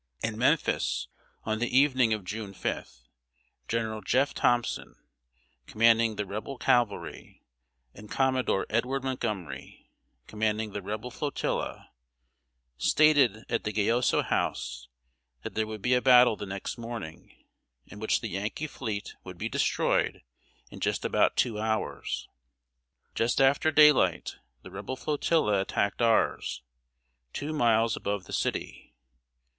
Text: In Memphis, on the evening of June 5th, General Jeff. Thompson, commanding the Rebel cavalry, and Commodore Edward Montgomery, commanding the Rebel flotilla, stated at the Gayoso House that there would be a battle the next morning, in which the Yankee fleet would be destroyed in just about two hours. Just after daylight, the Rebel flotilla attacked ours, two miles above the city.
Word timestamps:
In 0.23 0.35
Memphis, 0.35 1.09
on 1.43 1.59
the 1.59 1.77
evening 1.77 2.11
of 2.11 2.25
June 2.25 2.55
5th, 2.55 3.03
General 3.67 4.01
Jeff. 4.01 4.33
Thompson, 4.33 4.95
commanding 5.67 6.15
the 6.15 6.25
Rebel 6.25 6.57
cavalry, 6.57 7.43
and 7.93 8.09
Commodore 8.09 8.65
Edward 8.67 9.03
Montgomery, 9.03 9.91
commanding 10.25 10.71
the 10.71 10.81
Rebel 10.81 11.11
flotilla, 11.11 11.91
stated 12.79 13.45
at 13.47 13.63
the 13.63 13.71
Gayoso 13.71 14.23
House 14.23 14.87
that 15.43 15.53
there 15.53 15.67
would 15.67 15.83
be 15.83 15.93
a 15.93 16.01
battle 16.01 16.35
the 16.35 16.47
next 16.47 16.79
morning, 16.79 17.35
in 17.85 17.99
which 17.99 18.21
the 18.21 18.27
Yankee 18.29 18.65
fleet 18.65 19.13
would 19.23 19.37
be 19.37 19.49
destroyed 19.49 20.23
in 20.71 20.79
just 20.79 21.05
about 21.05 21.37
two 21.37 21.59
hours. 21.59 22.27
Just 23.13 23.39
after 23.39 23.69
daylight, 23.71 24.37
the 24.63 24.71
Rebel 24.71 24.95
flotilla 24.95 25.61
attacked 25.61 26.01
ours, 26.01 26.63
two 27.33 27.53
miles 27.53 27.95
above 27.95 28.23
the 28.25 28.33
city. 28.33 28.95